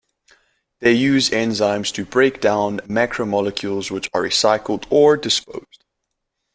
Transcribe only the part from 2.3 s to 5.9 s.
down macromolecules, which are recycled or disposed.